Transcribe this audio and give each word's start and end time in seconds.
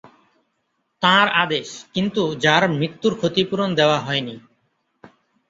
তাঁর 1.01 1.27
আদেশ, 1.43 1.67
কিন্তু 1.93 2.21
যার 2.43 2.63
মৃত্যুর 2.71 3.13
ক্ষতিপূরণ 3.17 3.69
দেওয়া 3.75 3.97
হয়নি। 3.99 4.35